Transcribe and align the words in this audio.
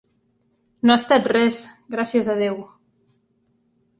No 0.89 0.93
ha 0.93 1.01
estat 1.01 1.27
res, 1.33 1.59
gràcies 1.95 2.31
a 2.35 2.37
Déu. 2.41 2.57